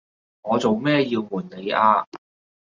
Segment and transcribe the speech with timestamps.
[0.41, 2.07] 我做咩要暪你呀？